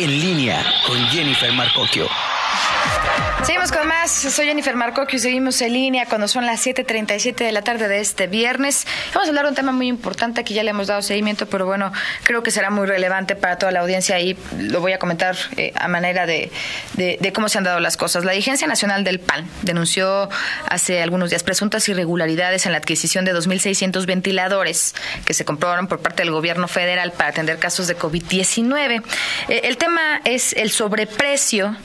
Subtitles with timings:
[0.00, 2.08] En línea con Jennifer Marcocchio.
[3.42, 4.10] Seguimos con más.
[4.10, 8.00] Soy Jennifer Marcocchio y seguimos en línea cuando son las 7:37 de la tarde de
[8.00, 8.86] este viernes.
[9.14, 11.64] Vamos a hablar de un tema muy importante que ya le hemos dado seguimiento, pero
[11.64, 11.92] bueno,
[12.24, 15.72] creo que será muy relevante para toda la audiencia y lo voy a comentar eh,
[15.76, 16.50] a manera de,
[16.94, 18.24] de, cómo se han dado las cosas.
[18.24, 20.28] La Agencia Nacional del PAN denunció
[20.68, 24.94] hace algunos días presuntas irregularidades en la adquisición de 2.600 ventiladores
[25.24, 29.02] que se comprobaron por parte del gobierno federal para atender casos de COVID-19.
[29.48, 31.76] Eh, el tema es el sobreprecio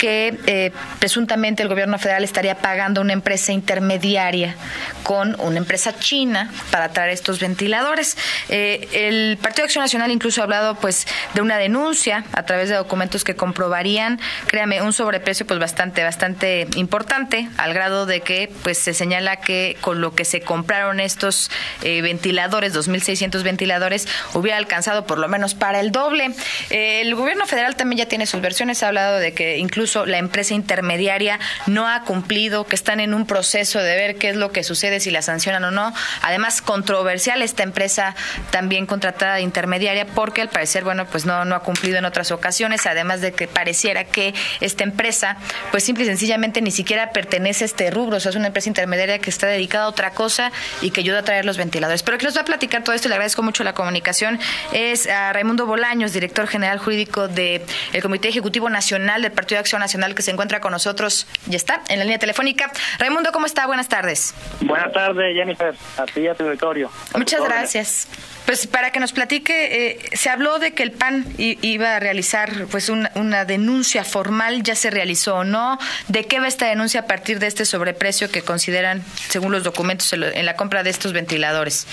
[0.00, 4.56] que eh, presuntamente el gobierno federal estaría pagando una empresa intermediaria
[5.02, 8.16] con una empresa china para traer estos ventiladores.
[8.48, 12.70] Eh, el Partido de Acción Nacional incluso ha hablado pues de una denuncia a través
[12.70, 18.50] de documentos que comprobarían, créame, un sobreprecio pues bastante bastante importante al grado de que
[18.62, 21.50] pues se señala que con lo que se compraron estos
[21.82, 26.30] eh, ventiladores, 2.600 ventiladores, hubiera alcanzado por lo menos para el doble.
[26.70, 30.54] el gobierno federal también ya tiene sus versiones, ha hablado de que incluso la empresa
[30.54, 34.64] intermediaria no ha cumplido, que están en un proceso de ver qué es lo que
[34.64, 35.92] sucede, si la sancionan o no.
[36.22, 38.14] Además, controversial esta empresa
[38.50, 42.30] también contratada de intermediaria porque al parecer, bueno, pues no, no ha cumplido en otras
[42.30, 45.36] ocasiones, además de que pareciera que esta empresa,
[45.70, 48.68] pues simple y sencillamente ni siquiera pertenece a este rubro, o sea, es una empresa
[48.68, 52.02] intermediaria que está dedicada a otra cosa y que ayuda a traer los ventiladores.
[52.02, 54.38] Pero que nos va a platicar todo esto, le agradezco mucho la comunicación,
[54.72, 57.62] es a Raimundo Bolaños, director general jurídico del
[58.02, 61.26] Comité Ejecutivo Nacional del Partido de Acción Nacional que se encuentra con nosotros.
[61.46, 62.70] Ya está, en la línea telefónica.
[62.98, 63.66] Raimundo, ¿cómo está?
[63.66, 64.34] Buenas tardes.
[64.60, 65.74] Buenas tardes, Jennifer.
[65.96, 66.90] A ti y a tu auditorio.
[67.14, 68.06] Muchas gracias.
[68.46, 72.66] Pues para que nos platique, eh, se habló de que el PAN iba a realizar
[72.70, 75.78] pues una, denuncia formal, ya se realizó o no.
[76.08, 80.12] ¿De qué va esta denuncia a partir de este sobreprecio que consideran, según los documentos,
[80.12, 81.86] en la compra de estos ventiladores?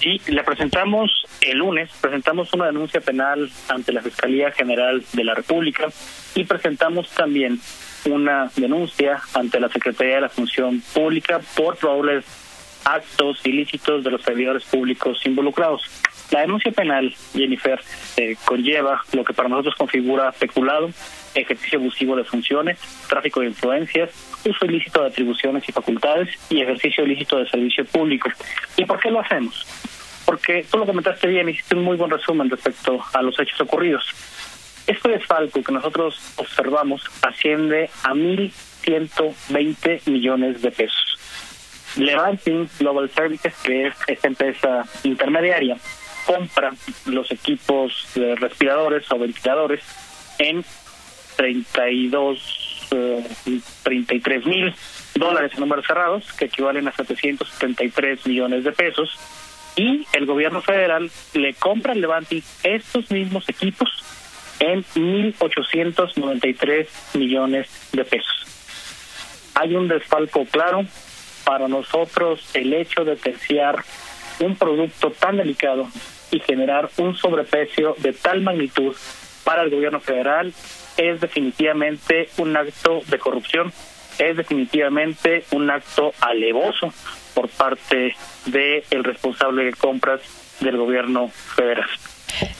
[0.00, 1.10] Sí, le presentamos
[1.40, 5.88] el lunes, presentamos una denuncia penal ante la Fiscalía General de la República
[6.36, 7.58] y presentamos también
[8.04, 12.24] una denuncia ante la Secretaría de la Función Pública por probables
[12.84, 15.82] actos ilícitos de los servidores públicos involucrados.
[16.30, 17.80] La denuncia penal, Jennifer,
[18.16, 20.90] eh, conlleva lo que para nosotros configura peculado,
[21.40, 22.78] ejercicio abusivo de funciones,
[23.08, 24.10] tráfico de influencias,
[24.44, 28.30] uso ilícito de atribuciones y facultades y ejercicio ilícito de servicio público.
[28.76, 29.66] ¿Y por qué lo hacemos?
[30.24, 34.04] Porque tú lo comentaste bien, hiciste un muy buen resumen respecto a los hechos ocurridos.
[34.86, 41.18] Este desfalco que nosotros observamos asciende a 1.120 millones de pesos.
[41.96, 45.76] Levanting Global Services, que es esta empresa intermediaria,
[46.26, 46.72] compra
[47.06, 49.82] los equipos de respiradores o ventiladores
[50.38, 50.64] en
[51.38, 52.90] 32,
[53.84, 54.74] 33 eh, mil
[55.14, 59.16] dólares en números cerrados, que equivalen a 733 millones de pesos
[59.76, 64.02] y el gobierno federal le compra al Levanti estos mismos equipos
[64.58, 68.46] en 1.893 millones de pesos.
[69.54, 70.84] Hay un desfalco claro.
[71.44, 73.82] Para nosotros el hecho de terciar
[74.40, 75.88] un producto tan delicado
[76.30, 78.94] y generar un sobreprecio de tal magnitud
[79.44, 80.52] para el gobierno federal
[80.98, 83.72] es definitivamente un acto de corrupción,
[84.18, 86.92] es definitivamente un acto alevoso
[87.34, 88.14] por parte
[88.46, 90.20] del el responsable de compras
[90.60, 91.88] del gobierno federal.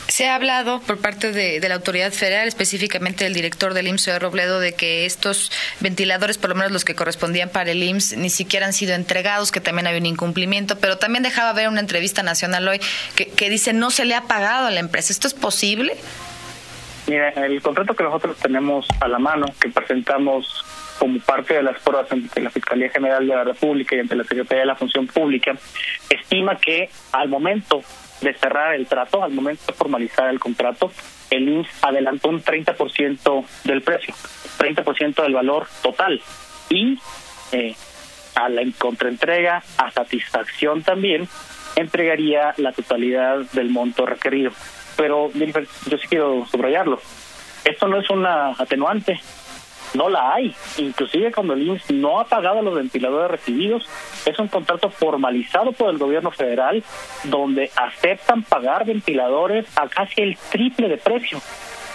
[0.09, 4.19] Se ha hablado por parte de, la autoridad federal, específicamente del director del IMSS de
[4.19, 8.31] Robledo, de que estos ventiladores, por lo menos los que correspondían para el IMSS, ni
[8.31, 12.23] siquiera han sido entregados, que también había un incumplimiento, pero también dejaba ver una entrevista
[12.23, 12.81] nacional hoy
[13.15, 15.13] que, que dice no se le ha pagado a la empresa.
[15.13, 15.97] ¿Esto es posible?
[17.09, 20.63] Mira, el contrato que nosotros tenemos a la mano, que presentamos
[20.99, 24.25] como parte de las pruebas ante la Fiscalía General de la República y ante la
[24.25, 25.57] Secretaría de la Función Pública,
[26.11, 27.81] estima que al momento
[28.21, 30.93] de cerrar el trato, al momento de formalizar el contrato,
[31.31, 34.13] el INS adelantó un 30% del precio,
[34.59, 36.21] 30% del valor total.
[36.69, 36.99] Y
[37.53, 37.75] eh,
[38.35, 41.27] a la contraentrega, a satisfacción también,
[41.77, 44.51] entregaría la totalidad del monto requerido.
[44.99, 47.01] Pero yo sí quiero subrayarlo.
[47.65, 49.19] Esto no es una atenuante,
[49.95, 50.55] no la hay.
[50.77, 53.89] Inclusive cuando el INS no ha pagado los ventiladores recibidos,
[54.27, 56.83] es un contrato formalizado por el gobierno federal
[57.25, 61.39] donde aceptan pagar ventiladores a casi el triple de precio.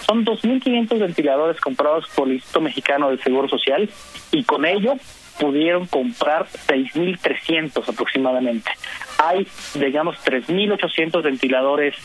[0.06, 3.88] Son 2.500 ventiladores comprados por el Instituto Mexicano del Seguro Social
[4.32, 4.94] y con ello
[5.38, 8.70] pudieron comprar 6.300 aproximadamente.
[9.18, 11.96] Hay, digamos, 3.800 ventiladores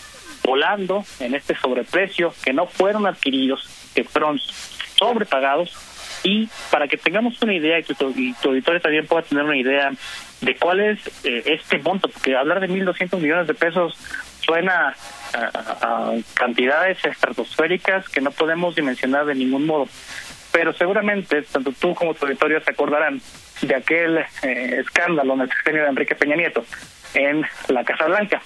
[0.44, 4.40] volando en este sobreprecio que no fueron adquiridos, que fueron
[4.98, 5.76] sobrepagados
[6.24, 8.14] Y para que tengamos una idea y tu,
[8.44, 9.92] auditorio también pueda tener una idea
[10.42, 13.98] de cuál es eh, este monto, porque hablar de 1.200 millones de pesos
[14.42, 14.96] suena
[15.34, 19.88] a, cantidades estratosféricas que no podemos dimensionar de ningún modo.
[20.52, 23.22] Pero seguramente, tanto tú como tu auditorio se acordarán
[23.62, 26.66] de aquel eh, escándalo en el sexenio de Enrique Peña Nieto
[27.14, 28.42] en la Casa Blanca.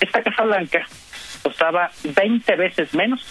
[0.00, 0.86] Esta Casa Blanca
[1.42, 3.26] costaba 20 veces menos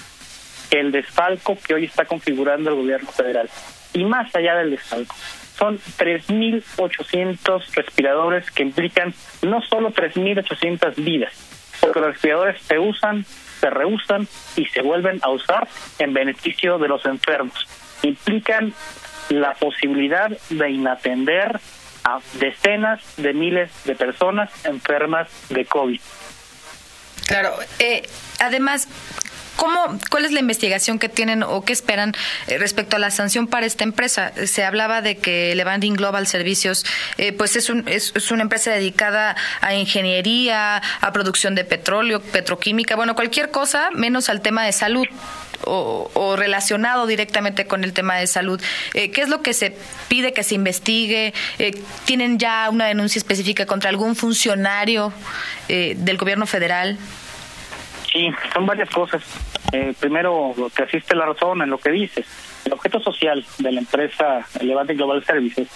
[0.69, 3.50] que el desfalco que hoy está configurando el gobierno federal.
[3.94, 5.16] Y más allá del desfalco,
[5.57, 11.33] son 3.800 respiradores que implican no solo 3.800 vidas,
[11.81, 15.68] porque los respiradores se usan, se reusan y se vuelven a usar
[15.98, 17.68] en beneficio de los enfermos.
[18.04, 18.74] Implican
[19.30, 21.60] la posibilidad de inatender
[22.15, 26.00] a decenas de miles de personas enfermas de COVID.
[27.27, 28.07] Claro, eh,
[28.39, 28.88] además,
[29.59, 32.13] ¿Cómo, ¿Cuál es la investigación que tienen o qué esperan
[32.47, 34.31] eh, respecto a la sanción para esta empresa?
[34.45, 36.85] Se hablaba de que Levanting Global Servicios
[37.17, 42.95] eh, pues es, un, es, una empresa dedicada a ingeniería, a producción de petróleo, petroquímica,
[42.95, 45.06] bueno, cualquier cosa menos al tema de salud.
[45.65, 48.61] O, relacionado directamente con el tema de salud.
[48.94, 49.75] Eh, ¿Qué es lo que se
[50.07, 51.33] pide que se investigue?
[52.06, 55.11] ¿Tienen ya una denuncia específica contra algún funcionario
[55.67, 56.97] del gobierno federal?
[58.11, 59.23] Sí, son varias cosas.
[59.71, 62.25] Eh, primero, te asiste la razón en lo que dices.
[62.65, 65.67] El objeto social de la empresa Levante Global Services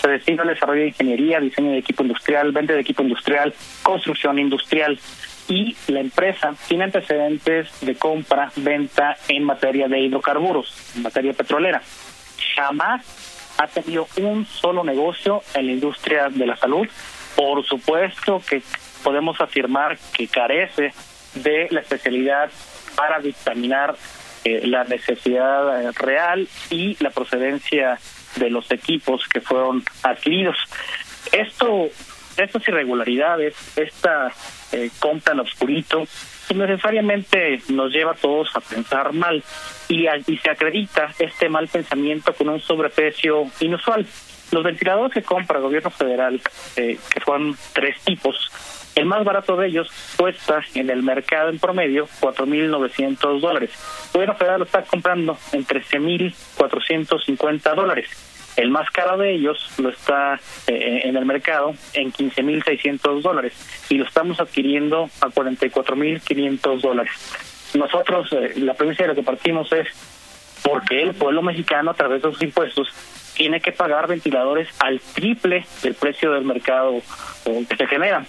[0.00, 4.38] se destina al desarrollo de ingeniería, diseño de equipo industrial, venta de equipo industrial, construcción
[4.38, 4.98] industrial.
[5.52, 11.82] Y la empresa tiene antecedentes de compra, venta en materia de hidrocarburos, en materia petrolera.
[12.56, 16.88] Jamás ha tenido un solo negocio en la industria de la salud.
[17.36, 18.62] Por supuesto que
[19.04, 20.94] podemos afirmar que carece
[21.34, 22.50] de la especialidad
[22.96, 23.94] para dictaminar
[24.44, 27.98] eh, la necesidad eh, real y la procedencia
[28.36, 30.56] de los equipos que fueron adquiridos.
[31.30, 31.90] Esto,
[32.36, 34.32] estas irregularidades, esta
[34.72, 36.04] eh, compra en obscurito,
[36.48, 39.42] pues necesariamente nos lleva a todos a pensar mal
[39.88, 40.06] y,
[40.36, 44.06] se acredita este mal pensamiento con un sobreprecio inusual.
[44.50, 46.40] Los ventiladores que compra el gobierno federal,
[46.74, 48.50] que son tres tipos,
[48.94, 53.70] el más barato de ellos cuesta en el mercado en promedio 4.900 dólares.
[54.08, 58.31] El gobierno federal lo está comprando en 13.450 dólares.
[58.56, 63.54] El más caro de ellos lo está eh, en el mercado en 15.600 dólares
[63.88, 67.12] y lo estamos adquiriendo a 44.500 dólares.
[67.74, 69.88] Nosotros, eh, la premisa de la que partimos es
[70.62, 72.88] porque el pueblo mexicano, a través de sus impuestos,
[73.34, 77.00] tiene que pagar ventiladores al triple del precio del mercado
[77.44, 78.24] que se genera.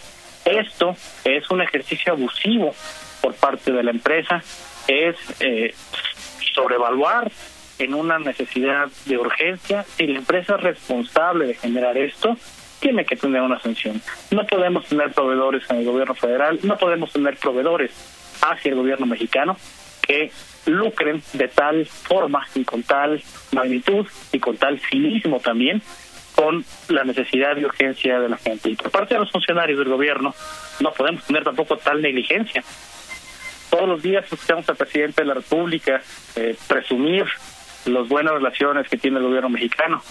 [0.46, 2.74] Esto es un ejercicio abusivo
[3.22, 4.42] por parte de la empresa,
[4.88, 5.74] es eh,
[6.54, 7.32] sobrevaluar
[7.80, 9.84] en una necesidad de urgencia.
[9.84, 12.38] Si la empresa es responsable de generar esto,
[12.80, 14.02] tiene que tener una sanción.
[14.32, 17.92] No podemos tener proveedores en el gobierno federal, no podemos tener proveedores
[18.42, 19.58] hacia el gobierno mexicano
[20.02, 20.32] que
[20.66, 23.22] lucren de tal forma y con tal
[23.52, 25.82] magnitud y con tal cinismo también
[26.36, 28.70] con la necesidad y urgencia de la gente.
[28.70, 30.34] Y por parte de los funcionarios del gobierno,
[30.80, 32.64] no podemos tener tampoco tal negligencia.
[33.70, 36.02] Todos los días escuchamos al presidente de la República
[36.36, 37.26] eh, presumir
[37.86, 40.02] las buenas relaciones que tiene el gobierno mexicano.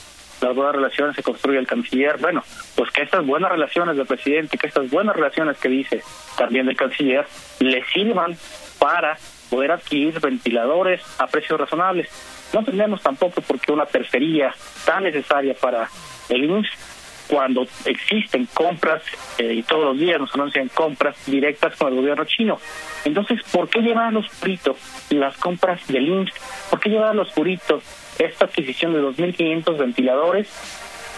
[0.41, 2.19] Las buenas relaciones se construye el canciller.
[2.19, 2.43] Bueno,
[2.75, 6.03] pues que estas buenas relaciones del presidente, que estas buenas relaciones que dice
[6.37, 7.27] también del canciller,
[7.61, 8.37] le sirvan
[8.79, 9.17] para
[9.51, 12.09] poder adquirir ventiladores a precios razonables.
[12.53, 14.53] No tenemos tampoco por qué una tercería
[14.85, 15.89] tan necesaria para
[16.29, 16.92] el IMSS
[17.33, 19.03] cuando existen compras
[19.39, 22.59] eh, y todos los días nos anuncian compras directas con el gobierno chino.
[23.07, 24.77] Entonces, ¿por qué llevar a los puritos
[25.09, 26.69] las compras del IMSS?
[26.69, 27.83] ¿Por qué llevar a los puritos
[28.19, 30.47] esta adquisición de 2.500 ventiladores?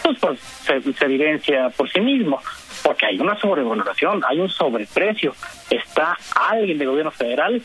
[0.05, 2.41] Pues, pues se, evidencia por sí mismo,
[2.85, 5.35] porque hay una sobrevaloración, hay un sobreprecio.
[5.69, 7.61] Está alguien del gobierno federal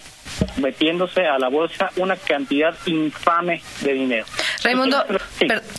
[0.58, 4.26] metiéndose a la bolsa una cantidad infame de dinero.
[4.64, 5.06] Raimundo,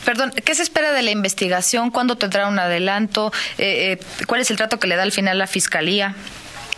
[0.04, 1.90] perdón, ¿qué se espera de la investigación?
[1.90, 3.32] ¿Cuándo tendrá un adelanto?
[3.58, 6.14] Eh, eh, ¿Cuál es el trato que le da al final la Fiscalía?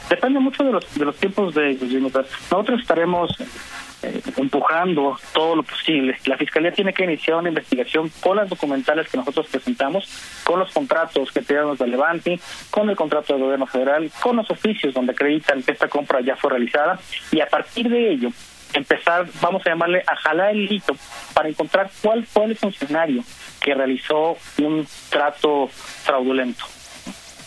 [0.08, 1.74] Depende mucho de los, de los tiempos de
[2.50, 3.30] Nosotros estaremos
[4.02, 6.16] eh, empujando todo lo posible.
[6.26, 10.08] La Fiscalía tiene que iniciar una investigación con las documentales que nosotros presentamos,
[10.44, 12.40] con los contratos que tenemos de Levante,
[12.70, 16.36] con el contrato del gobierno federal, con los oficios donde acreditan que esta compra ya
[16.36, 16.98] fue realizada
[17.30, 18.30] y a partir de ello
[18.74, 20.96] empezar, vamos a llamarle, a jalar el hito
[21.34, 23.22] para encontrar cuál fue el funcionario
[23.60, 26.64] que realizó un trato fraudulento.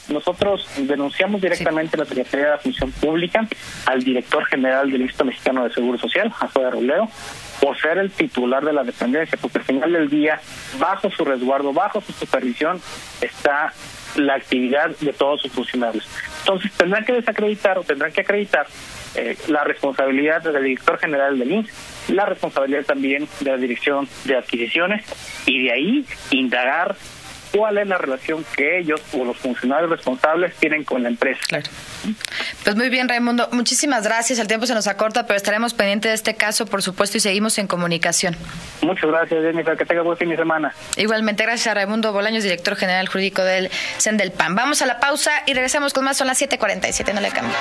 [0.10, 3.48] Nosotros denunciamos directamente a la Secretaría de la Función Pública
[3.86, 7.08] al director general del Instituto Mexicano de Seguro Social, Josué Robledo,
[7.60, 10.40] por ser el titular de la dependencia, porque al final del día,
[10.80, 12.80] bajo su resguardo, bajo su supervisión,
[13.22, 13.74] está
[14.16, 16.08] la actividad de todos sus funcionarios.
[16.40, 18.68] Entonces tendrán que desacreditar o tendrán que acreditar
[19.16, 24.36] eh, la responsabilidad del director general del INSS, la responsabilidad también de la dirección de
[24.36, 25.06] adquisiciones
[25.46, 26.96] y de ahí indagar
[27.56, 31.40] cuál es la relación que ellos o los funcionarios responsables tienen con la empresa.
[31.48, 31.66] Claro.
[32.64, 33.48] Pues muy bien, Raimundo.
[33.52, 34.40] Muchísimas gracias.
[34.40, 37.58] El tiempo se nos acorta, pero estaremos pendientes de este caso, por supuesto, y seguimos
[37.58, 38.36] en comunicación.
[38.82, 39.78] Muchas gracias, Jennifer.
[39.78, 40.74] Que tenga buen fin de semana.
[40.98, 44.56] Igualmente, gracias a Raimundo Bolaños, director general jurídico del Sendelpan.
[44.56, 46.18] Vamos a la pausa y regresamos con más.
[46.18, 47.14] Son las 7:47.
[47.14, 47.56] No le cambio.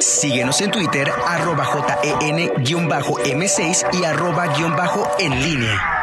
[0.00, 5.99] Síguenos en Twitter, arroba JEN-M6 y arroba-en línea.